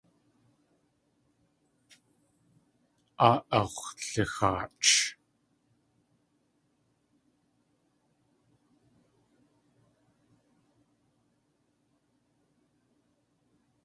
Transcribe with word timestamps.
Áa 3.27 3.37
ax̲wlixaach. 3.59 4.89